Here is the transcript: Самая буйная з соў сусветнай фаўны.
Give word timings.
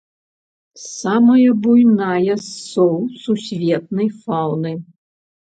Самая 0.83 1.51
буйная 1.65 2.35
з 2.47 2.47
соў 2.71 2.97
сусветнай 3.27 4.07
фаўны. 4.25 4.75